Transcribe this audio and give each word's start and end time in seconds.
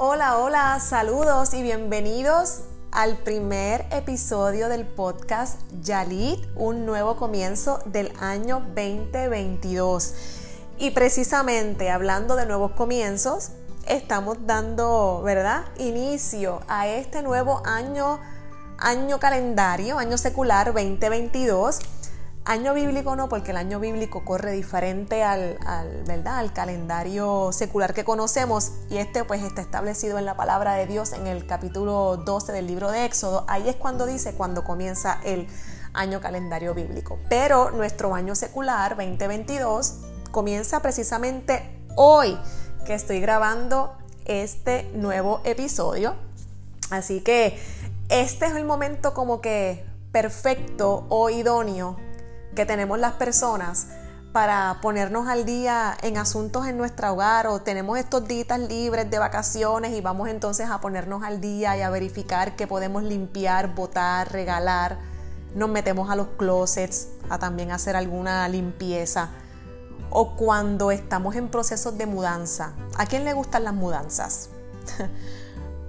Hola, 0.00 0.38
hola, 0.38 0.78
saludos 0.78 1.54
y 1.54 1.62
bienvenidos 1.62 2.60
al 2.92 3.16
primer 3.16 3.84
episodio 3.90 4.68
del 4.68 4.86
podcast 4.86 5.60
Yalit, 5.82 6.38
un 6.54 6.86
nuevo 6.86 7.16
comienzo 7.16 7.80
del 7.84 8.12
año 8.20 8.60
2022. 8.76 10.14
Y 10.78 10.92
precisamente 10.92 11.90
hablando 11.90 12.36
de 12.36 12.46
nuevos 12.46 12.70
comienzos, 12.76 13.50
estamos 13.88 14.38
dando, 14.46 15.20
¿verdad?, 15.24 15.64
inicio 15.78 16.60
a 16.68 16.86
este 16.86 17.22
nuevo 17.22 17.60
año, 17.66 18.20
año 18.78 19.18
calendario, 19.18 19.98
año 19.98 20.16
secular 20.16 20.66
2022 20.66 21.80
Año 22.48 22.72
bíblico 22.72 23.14
no, 23.14 23.28
porque 23.28 23.50
el 23.50 23.58
año 23.58 23.78
bíblico 23.78 24.24
corre 24.24 24.52
diferente 24.52 25.22
al, 25.22 25.58
¿verdad? 26.06 26.38
al 26.38 26.54
calendario 26.54 27.52
secular 27.52 27.92
que 27.92 28.04
conocemos 28.04 28.72
y 28.88 28.96
este 28.96 29.22
pues 29.22 29.42
está 29.42 29.60
establecido 29.60 30.16
en 30.16 30.24
la 30.24 30.34
palabra 30.34 30.72
de 30.72 30.86
Dios 30.86 31.12
en 31.12 31.26
el 31.26 31.46
capítulo 31.46 32.16
12 32.16 32.52
del 32.52 32.66
libro 32.66 32.90
de 32.90 33.04
Éxodo. 33.04 33.44
Ahí 33.48 33.68
es 33.68 33.76
cuando 33.76 34.06
dice 34.06 34.32
cuando 34.32 34.64
comienza 34.64 35.20
el 35.24 35.46
año 35.92 36.22
calendario 36.22 36.72
bíblico. 36.72 37.18
Pero 37.28 37.70
nuestro 37.70 38.14
año 38.14 38.34
secular 38.34 38.96
2022 38.96 39.96
comienza 40.30 40.80
precisamente 40.80 41.84
hoy 41.96 42.38
que 42.86 42.94
estoy 42.94 43.20
grabando 43.20 43.92
este 44.24 44.90
nuevo 44.94 45.42
episodio. 45.44 46.14
Así 46.88 47.20
que 47.20 47.60
este 48.08 48.46
es 48.46 48.56
el 48.56 48.64
momento 48.64 49.12
como 49.12 49.42
que 49.42 49.84
perfecto 50.12 51.04
o 51.10 51.28
idóneo 51.28 52.07
que 52.54 52.66
tenemos 52.66 52.98
las 52.98 53.12
personas 53.14 53.86
para 54.32 54.78
ponernos 54.82 55.26
al 55.28 55.44
día 55.44 55.96
en 56.02 56.18
asuntos 56.18 56.66
en 56.66 56.76
nuestro 56.76 57.12
hogar 57.12 57.46
o 57.46 57.60
tenemos 57.60 57.98
estos 57.98 58.28
días 58.28 58.58
libres 58.60 59.10
de 59.10 59.18
vacaciones 59.18 59.92
y 59.92 60.00
vamos 60.00 60.28
entonces 60.28 60.68
a 60.70 60.80
ponernos 60.80 61.22
al 61.22 61.40
día 61.40 61.76
y 61.76 61.80
a 61.80 61.90
verificar 61.90 62.54
que 62.54 62.66
podemos 62.66 63.02
limpiar, 63.02 63.74
botar, 63.74 64.30
regalar. 64.30 64.98
Nos 65.54 65.70
metemos 65.70 66.10
a 66.10 66.16
los 66.16 66.28
closets 66.36 67.08
a 67.30 67.38
también 67.38 67.72
hacer 67.72 67.96
alguna 67.96 68.48
limpieza. 68.48 69.30
O 70.10 70.36
cuando 70.36 70.90
estamos 70.90 71.34
en 71.34 71.48
procesos 71.48 71.96
de 71.98 72.06
mudanza. 72.06 72.72
¿A 72.96 73.06
quién 73.06 73.24
le 73.24 73.32
gustan 73.32 73.64
las 73.64 73.74
mudanzas? 73.74 74.50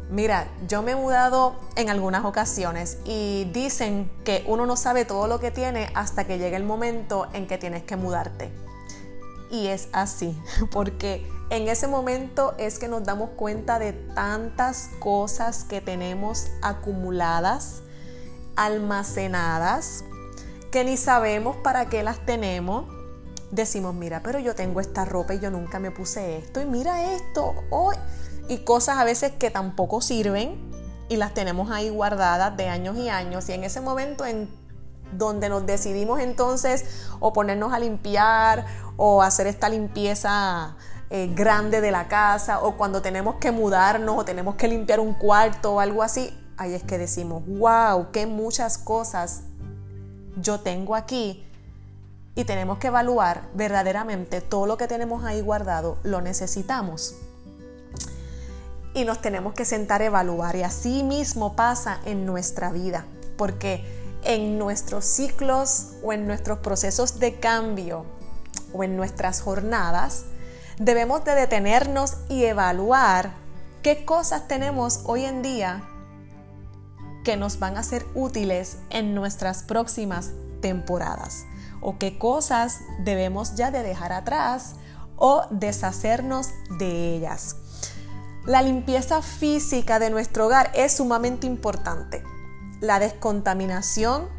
Mira, 0.10 0.48
yo 0.68 0.82
me 0.82 0.92
he 0.92 0.96
mudado 0.96 1.56
en 1.76 1.92
algunas 1.92 2.26
ocasiones 2.26 2.98
y 3.06 3.48
dicen 3.54 4.10
que 4.24 4.44
uno 4.48 4.66
no 4.66 4.76
sabe 4.76 5.06
todo 5.06 5.28
lo 5.28 5.40
que 5.40 5.52
tiene 5.52 5.92
hasta 5.94 6.26
que 6.26 6.40
llega 6.40 6.58
el 6.58 6.64
momento 6.64 7.28
en 7.34 7.46
que 7.46 7.60
tienes 7.60 7.84
que 7.84 7.96
mudarte. 7.96 8.50
Y 9.52 9.68
es 9.68 9.88
así, 9.94 10.36
porque 10.72 11.32
en 11.52 11.68
ese 11.68 11.88
momento 11.88 12.56
es 12.58 12.80
que 12.80 12.88
nos 12.88 13.04
damos 13.04 13.30
cuenta 13.36 13.78
de 13.78 13.94
tantas 13.94 14.90
cosas 14.98 15.64
que 15.64 15.80
tenemos 15.80 16.48
acumuladas, 16.64 17.84
almacenadas, 18.56 20.04
que 20.72 20.84
ni 20.84 20.98
sabemos 20.98 21.56
para 21.58 21.88
qué 21.88 22.02
las 22.02 22.26
tenemos. 22.26 22.92
Decimos, 23.52 23.94
mira, 23.94 24.24
pero 24.24 24.40
yo 24.40 24.56
tengo 24.56 24.80
esta 24.80 25.06
ropa 25.06 25.36
y 25.36 25.40
yo 25.40 25.52
nunca 25.52 25.80
me 25.80 25.92
puse 25.92 26.40
esto. 26.40 26.62
Y 26.62 26.66
mira 26.66 27.14
esto, 27.14 27.54
hoy 27.70 27.96
y 28.50 28.58
cosas 28.58 28.98
a 28.98 29.06
veces 29.06 29.32
que 29.32 29.52
tampoco 29.52 30.02
sirven 30.02 30.58
y 31.08 31.16
las 31.16 31.34
tenemos 31.34 31.72
ahí 31.72 31.90
guardadas 31.90 32.58
de 32.58 32.68
años 32.68 32.98
y 32.98 33.08
años. 33.08 33.48
Y 33.48 33.54
en 33.54 33.64
ese 33.64 33.80
momento 33.80 34.26
en 34.26 34.50
donde 35.14 35.50
nos 35.50 35.66
decidimos 35.66 36.20
entonces 36.20 37.08
o 37.20 37.32
ponernos 37.32 37.74
a 37.74 37.80
limpiar 37.80 38.66
o 38.98 39.22
hacer 39.22 39.48
esta 39.48 39.70
limpieza 39.70 40.76
eh, 41.10 41.32
grande 41.34 41.80
de 41.80 41.92
la 41.92 42.08
casa 42.08 42.60
o 42.62 42.76
cuando 42.76 43.02
tenemos 43.02 43.36
que 43.36 43.52
mudarnos 43.52 44.18
o 44.18 44.26
tenemos 44.26 44.56
que 44.56 44.68
limpiar 44.68 45.00
un 45.00 45.14
cuarto 45.14 45.76
o 45.76 45.80
algo 45.80 46.04
así, 46.04 46.36
ahí 46.58 46.74
es 46.74 46.84
que 46.84 46.98
decimos, 46.98 47.44
wow, 47.48 48.12
qué 48.12 48.26
muchas 48.28 48.78
cosas 48.78 49.44
yo 50.38 50.60
tengo 50.60 50.96
aquí 50.96 51.46
y 52.36 52.46
tenemos 52.46 52.78
que 52.80 52.88
evaluar 52.88 53.50
verdaderamente 53.54 54.42
todo 54.42 54.66
lo 54.66 54.78
que 54.78 54.88
tenemos 54.88 55.24
ahí 55.24 55.42
guardado, 55.42 55.98
lo 56.04 56.22
necesitamos 56.22 57.16
y 58.94 59.06
nos 59.06 59.22
tenemos 59.22 59.54
que 59.54 59.66
sentar 59.66 60.02
a 60.02 60.06
evaluar. 60.06 60.56
Y 60.56 60.64
así 60.64 61.04
mismo 61.04 61.56
pasa 61.56 62.00
en 62.06 62.26
nuestra 62.26 62.72
vida, 62.72 63.06
porque 63.38 63.84
en 64.24 64.58
nuestros 64.58 65.06
ciclos 65.06 65.94
o 66.04 66.14
en 66.14 66.28
nuestros 66.28 66.60
procesos 66.60 67.20
de 67.20 67.40
cambio 67.40 68.06
o 68.74 68.84
en 68.84 68.96
nuestras 68.96 69.42
jornadas, 69.42 70.26
debemos 70.78 71.24
de 71.26 71.36
detenernos 71.36 72.18
y 72.30 72.46
evaluar 72.46 73.32
qué 73.82 74.06
cosas 74.06 74.48
tenemos 74.48 75.02
hoy 75.06 75.26
en 75.26 75.42
día 75.42 75.84
que 77.24 77.38
nos 77.38 77.60
van 77.60 77.78
a 77.78 77.84
ser 77.84 78.06
útiles 78.16 78.78
en 78.90 79.14
nuestras 79.14 79.64
próximas 79.64 80.32
temporadas 80.62 81.46
o 81.82 81.98
qué 81.98 82.18
cosas 82.18 82.80
debemos 83.04 83.56
ya 83.56 83.72
de 83.72 83.84
dejar 83.84 84.12
atrás 84.12 84.76
o 85.16 85.44
deshacernos 85.50 86.50
de 86.78 87.16
ellas. 87.16 87.58
La 88.46 88.62
limpieza 88.62 89.22
física 89.22 90.00
de 90.00 90.10
nuestro 90.10 90.46
hogar 90.46 90.72
es 90.74 90.94
sumamente 90.94 91.46
importante. 91.46 92.24
La 92.80 93.00
descontaminación, 93.00 94.30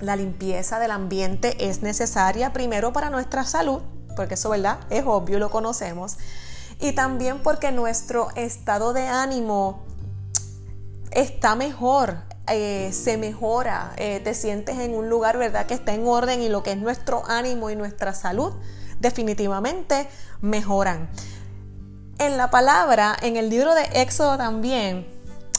la 0.00 0.16
limpieza 0.16 0.78
del 0.80 0.90
ambiente 0.90 1.68
es 1.68 1.82
necesaria 1.82 2.52
primero 2.52 2.92
para 2.92 3.08
nuestra 3.08 3.44
salud, 3.44 3.82
porque 4.16 4.34
eso, 4.34 4.50
¿verdad? 4.50 4.80
Es 4.90 5.04
obvio, 5.06 5.38
lo 5.38 5.50
conocemos. 5.50 6.16
Y 6.80 6.92
también 6.92 7.42
porque 7.42 7.70
nuestro 7.70 8.28
estado 8.34 8.92
de 8.92 9.06
ánimo 9.06 9.84
está 11.12 11.54
mejor, 11.54 12.22
eh, 12.48 12.90
se 12.92 13.16
mejora, 13.16 13.92
eh, 13.96 14.20
te 14.24 14.34
sientes 14.34 14.78
en 14.78 14.94
un 14.94 15.08
lugar, 15.08 15.38
¿verdad? 15.38 15.66
Que 15.66 15.74
está 15.74 15.94
en 15.94 16.06
orden 16.06 16.42
y 16.42 16.48
lo 16.48 16.64
que 16.64 16.72
es 16.72 16.78
nuestro 16.78 17.22
ánimo 17.28 17.70
y 17.70 17.76
nuestra 17.76 18.12
salud 18.12 18.54
definitivamente 18.98 20.08
mejoran. 20.40 21.08
En 22.20 22.36
la 22.36 22.50
palabra, 22.50 23.16
en 23.22 23.38
el 23.38 23.48
libro 23.48 23.74
de 23.74 23.84
Éxodo 23.94 24.36
también, 24.36 25.06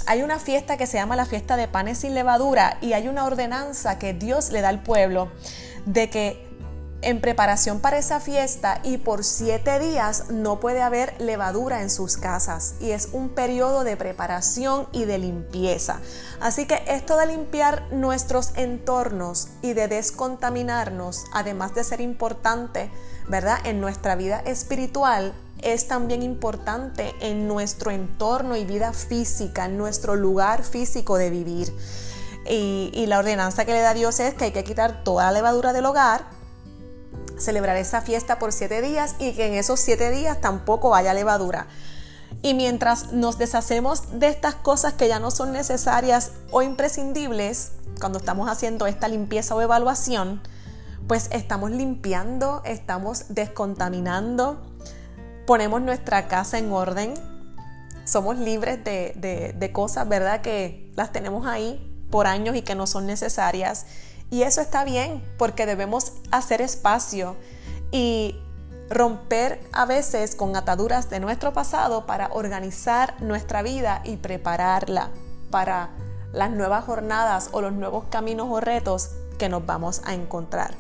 hay 0.05 0.22
una 0.22 0.38
fiesta 0.38 0.77
que 0.77 0.85
se 0.85 0.97
llama 0.97 1.16
la 1.16 1.25
fiesta 1.25 1.57
de 1.57 1.67
panes 1.67 1.97
sin 1.97 2.13
levadura 2.13 2.77
y 2.81 2.94
hay 2.94 3.07
una 3.07 3.25
ordenanza 3.25 3.97
que 3.97 4.13
Dios 4.13 4.51
le 4.51 4.61
da 4.61 4.69
al 4.69 4.83
pueblo 4.83 5.31
de 5.88 6.11
que 6.11 6.50
en 7.01 7.22
preparación 7.22 7.79
para 7.79 7.97
esa 7.97 8.19
fiesta 8.19 8.79
y 8.84 8.97
por 8.97 9.23
siete 9.23 9.79
días 9.79 10.29
no 10.29 10.59
puede 10.59 10.81
haber 10.81 11.19
levadura 11.19 11.81
en 11.81 11.89
sus 11.89 12.17
casas 12.17 12.75
y 12.79 12.91
es 12.91 13.09
un 13.12 13.29
periodo 13.29 13.84
de 13.84 13.97
preparación 13.97 14.88
y 14.91 15.06
de 15.06 15.17
limpieza. 15.17 16.00
Así 16.39 16.66
que 16.66 16.84
esto 16.88 17.17
de 17.17 17.28
limpiar 17.28 17.91
nuestros 17.91 18.51
entornos 18.56 19.47
y 19.62 19.73
de 19.73 19.88
descontaminarnos, 19.88 21.23
además 21.34 21.73
de 21.73 21.84
ser 21.84 22.01
importante, 22.01 22.91
¿verdad? 23.28 23.57
En 23.66 23.81
nuestra 23.81 24.16
vida 24.16 24.39
espiritual, 24.45 25.33
es 25.62 25.88
también 25.88 26.23
importante 26.23 27.13
en 27.19 27.47
nuestro 27.47 27.91
entorno 27.91 28.56
y 28.56 28.66
vida 28.66 28.94
física, 28.94 29.66
en 29.66 29.78
nuestro 29.78 30.16
lugar 30.16 30.63
físico 30.63 31.18
de 31.18 31.29
vivir. 31.29 31.73
Y, 32.50 33.06
la 33.07 33.19
ordenanza 33.19 33.66
que 33.66 33.73
le 33.73 33.81
da 33.81 33.94
Dios 33.94 34.19
es 34.19 34.33
que 34.33 34.45
hay 34.45 34.51
que 34.51 34.63
quitar 34.63 35.03
toda 35.03 35.25
la 35.25 35.31
levadura 35.31 35.73
del 35.73 35.85
hogar, 35.85 36.25
celebrar 37.41 37.78
esa 37.78 38.02
fiesta 38.02 38.40
por 38.40 38.53
siete 38.53 38.81
días 38.81 39.16
y 39.19 39.34
que 39.34 39.47
en 39.47 39.56
esos 39.56 39.79
siete 39.79 40.09
días 40.12 40.40
tampoco 40.40 40.96
haya 40.96 41.13
levadura. 41.13 41.68
Y 42.41 42.53
mientras 42.53 43.12
nos 43.12 43.38
deshacemos 43.38 44.19
de 44.19 44.28
estas 44.28 44.56
cosas 44.56 44.94
que 44.94 45.07
ya 45.07 45.19
no 45.19 45.31
son 45.31 45.51
necesarias 45.51 46.31
o 46.51 46.62
imprescindibles, 46.62 47.74
cuando 48.00 48.19
estamos 48.19 48.50
haciendo 48.50 48.88
esta 48.88 49.07
limpieza 49.07 49.53
o 49.56 49.62
evaluación, 49.62 50.41
pues 51.07 51.30
estamos 51.31 51.72
limpiando, 51.72 52.62
estamos 52.63 53.25
descontaminando, 53.30 54.62
ponemos 55.45 55.81
nuestra 55.81 56.27
casa 56.27 56.57
en 56.57 56.71
orden, 56.71 57.13
somos 58.06 58.38
libres 58.38 58.83
de, 58.83 59.69
cosas, 59.74 60.07
¿verdad? 60.07 60.42
Que 60.42 60.92
las 60.95 61.12
tenemos 61.12 61.45
ahí 61.45 61.88
por 62.10 62.27
años 62.27 62.56
y 62.56 62.62
que 62.62 62.75
no 62.75 62.88
son 62.88 63.06
necesarias. 63.06 63.86
Y 64.31 64.42
eso 64.42 64.62
está 64.62 64.83
bien, 64.83 65.24
porque 65.38 65.68
debemos 65.68 66.13
hacer 66.31 66.62
espacio 66.62 67.36
y 67.92 68.36
romper 68.89 69.62
a 69.72 69.86
veces 69.86 70.36
con 70.36 70.56
ataduras 70.56 71.12
de 71.12 71.19
nuestro 71.19 71.54
pasado 71.54 72.07
para 72.07 72.30
organizar 72.33 73.22
nuestra 73.22 73.62
vida 73.62 74.01
y 74.04 74.18
prepararla 74.18 75.12
para 75.51 75.92
las 76.33 76.50
nuevas 76.50 76.86
jornadas 76.86 77.50
o 77.51 77.62
los 77.62 77.74
nuevos 77.74 78.06
caminos 78.10 78.48
o 78.50 78.60
retos 78.60 79.12
que 79.38 79.50
nos 79.50 79.66
vamos 79.66 80.01
a 80.06 80.16
encontrar. 80.16 80.74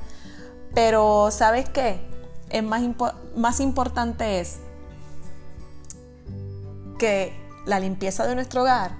Pero 0.73 1.29
¿sabes 1.29 1.69
qué? 1.69 2.09
es 2.51 2.63
más, 2.63 2.83
más 3.35 3.59
importante 3.59 4.39
es 4.39 4.59
que 6.99 7.33
la 7.65 7.79
limpieza 7.79 8.27
de 8.27 8.35
nuestro 8.35 8.61
hogar, 8.61 8.97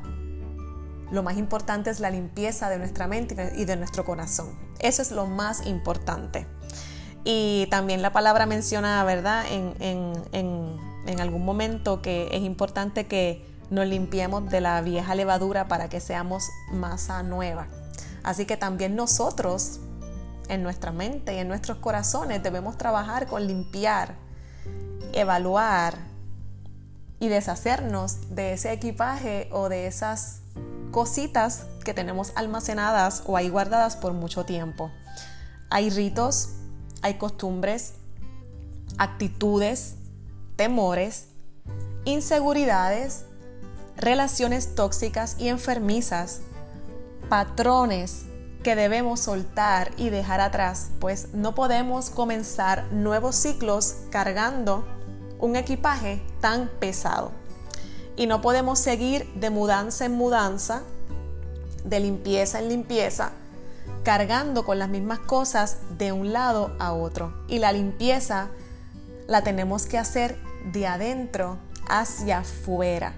lo 1.12 1.24
más 1.24 1.38
importante 1.38 1.90
es 1.90 2.00
la 2.00 2.10
limpieza 2.10 2.70
de 2.70 2.78
nuestra 2.78 3.08
mente 3.08 3.54
y 3.56 3.66
de 3.66 3.76
nuestro 3.76 4.06
corazón. 4.06 4.58
Eso 4.80 5.02
es 5.02 5.12
lo 5.12 5.28
más 5.28 5.66
importante. 5.68 6.48
Y 7.24 7.68
también 7.70 8.02
la 8.02 8.12
palabra 8.12 8.46
menciona, 8.46 9.04
¿verdad?, 9.04 9.46
en, 9.52 9.76
en 11.06 11.20
algún 11.20 11.46
momento 11.46 12.02
que 12.02 12.30
es 12.32 12.42
importante 12.42 13.08
que 13.08 13.46
nos 13.70 13.88
limpiemos 13.88 14.50
de 14.50 14.62
la 14.62 14.82
vieja 14.82 15.16
levadura 15.16 15.68
para 15.68 15.90
que 15.90 16.00
seamos 16.00 16.50
masa 16.72 17.24
nueva. 17.24 17.68
Así 18.24 18.46
que 18.46 18.58
también 18.58 18.96
nosotros, 18.96 19.80
en 20.50 20.62
nuestra 20.62 20.92
mente 20.92 21.36
y 21.36 21.38
en 21.40 21.48
nuestros 21.48 21.78
corazones, 21.78 22.44
debemos 22.44 22.78
trabajar 22.78 23.28
con 23.28 23.48
limpiar, 23.48 24.16
evaluar 25.14 25.96
y 27.20 27.30
deshacernos 27.30 28.36
de 28.36 28.54
ese 28.54 28.74
equipaje 28.74 29.48
o 29.52 29.70
de 29.70 29.88
esas 29.88 30.41
cositas 30.92 31.66
que 31.84 31.94
tenemos 31.94 32.32
almacenadas 32.36 33.24
o 33.26 33.38
ahí 33.38 33.50
guardadas 33.50 33.96
por 33.96 34.14
mucho 34.14 34.46
tiempo. 34.46 34.92
Hay 35.70 35.90
ritos, 35.90 36.50
hay 37.02 37.16
costumbres, 37.16 37.94
actitudes, 38.98 39.96
temores, 40.56 41.28
inseguridades, 42.06 43.26
relaciones 43.98 44.76
tóxicas 44.76 45.36
y 45.40 45.48
enfermizas, 45.48 46.42
patrones 47.30 48.26
que 48.64 48.76
debemos 48.76 49.22
soltar 49.22 49.92
y 49.98 50.10
dejar 50.10 50.40
atrás, 50.40 50.90
pues 51.00 51.34
no 51.34 51.56
podemos 51.56 52.10
comenzar 52.10 52.92
nuevos 52.92 53.36
ciclos 53.36 53.96
cargando 54.12 54.86
un 55.40 55.56
equipaje 55.56 56.22
tan 56.40 56.70
pesado. 56.80 57.41
Y 58.16 58.28
no 58.28 58.42
podemos 58.42 58.80
seguir 58.80 59.32
de 59.36 59.50
mudanza 59.50 60.06
en 60.06 60.14
mudanza, 60.14 60.84
de 61.84 62.00
limpieza 62.00 62.60
en 62.60 62.70
limpieza, 62.70 63.32
cargando 64.04 64.66
con 64.66 64.80
las 64.80 64.90
mismas 64.90 65.20
cosas 65.20 65.78
de 65.98 66.12
un 66.12 66.34
lado 66.34 66.76
a 66.80 66.94
otro. 66.94 67.34
Y 67.48 67.60
la 67.60 67.72
limpieza 67.72 68.50
la 69.28 69.44
tenemos 69.44 69.86
que 69.86 69.98
hacer 69.98 70.38
de 70.72 70.88
adentro 70.88 71.58
hacia 71.88 72.40
afuera. 72.40 73.14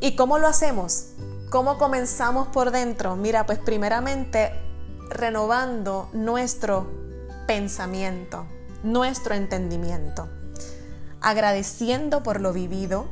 ¿Y 0.00 0.16
cómo 0.16 0.38
lo 0.38 0.46
hacemos? 0.46 1.10
¿Cómo 1.50 1.78
comenzamos 1.78 2.48
por 2.48 2.70
dentro? 2.72 3.16
Mira, 3.16 3.46
pues 3.46 3.58
primeramente 3.58 4.52
renovando 5.08 6.08
nuestro 6.12 6.90
pensamiento, 7.46 8.46
nuestro 8.82 9.34
entendimiento, 9.34 10.28
agradeciendo 11.20 12.22
por 12.22 12.40
lo 12.40 12.52
vivido, 12.52 13.06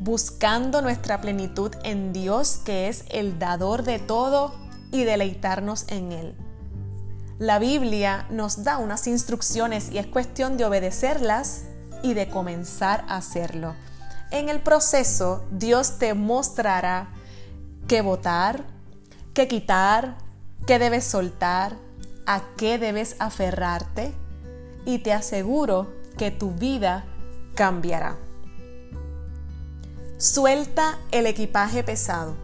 buscando 0.00 0.82
nuestra 0.82 1.20
plenitud 1.20 1.72
en 1.82 2.12
Dios, 2.12 2.60
que 2.64 2.88
es 2.88 3.04
el 3.10 3.38
dador 3.38 3.82
de 3.82 3.98
todo, 3.98 4.54
y 4.92 5.04
deleitarnos 5.04 5.86
en 5.88 6.12
Él. 6.12 6.36
La 7.38 7.58
Biblia 7.58 8.26
nos 8.30 8.64
da 8.64 8.78
unas 8.78 9.06
instrucciones 9.06 9.90
y 9.90 9.98
es 9.98 10.06
cuestión 10.06 10.56
de 10.56 10.64
obedecerlas 10.64 11.64
y 12.02 12.14
de 12.14 12.28
comenzar 12.28 13.04
a 13.08 13.16
hacerlo. 13.16 13.74
En 14.30 14.48
el 14.48 14.60
proceso, 14.60 15.44
Dios 15.50 15.98
te 15.98 16.14
mostrará 16.14 17.08
qué 17.88 18.00
votar, 18.00 18.64
qué 19.34 19.48
quitar, 19.48 20.16
qué 20.66 20.78
debes 20.78 21.04
soltar, 21.04 21.76
a 22.26 22.42
qué 22.56 22.78
debes 22.78 23.16
aferrarte 23.18 24.14
y 24.84 24.98
te 24.98 25.12
aseguro 25.12 25.92
que 26.16 26.30
tu 26.30 26.52
vida 26.52 27.04
cambiará. 27.54 28.16
Suelta 30.18 30.98
el 31.10 31.26
equipaje 31.26 31.84
pesado 31.84 32.36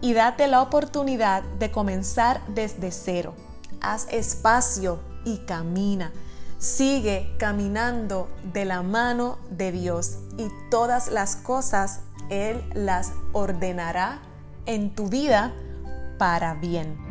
y 0.00 0.12
date 0.12 0.46
la 0.46 0.62
oportunidad 0.62 1.42
de 1.58 1.72
comenzar 1.72 2.40
desde 2.46 2.92
cero. 2.92 3.34
Haz 3.80 4.06
espacio 4.12 5.00
y 5.24 5.38
camina. 5.38 6.12
Sigue 6.58 7.34
caminando 7.36 8.28
de 8.52 8.64
la 8.64 8.82
mano 8.82 9.38
de 9.50 9.72
Dios 9.72 10.18
y 10.38 10.48
todas 10.70 11.10
las 11.10 11.34
cosas 11.34 12.02
Él 12.28 12.62
las 12.74 13.12
ordenará 13.32 14.22
en 14.66 14.94
tu 14.94 15.08
vida 15.08 15.52
para 16.16 16.54
bien. 16.54 17.09